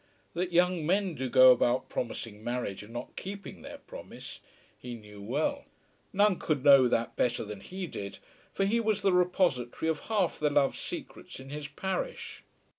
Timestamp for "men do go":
0.83-1.51